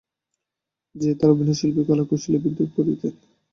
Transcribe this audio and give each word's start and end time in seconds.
তিনি 0.95 1.13
তার 1.19 1.29
অভিনয়শিল্পী 1.33 1.79
ও 1.81 1.87
কলাকুশলীদের 1.89 2.41
বিদ্রুপ 2.45 2.69
করতেন। 2.75 3.13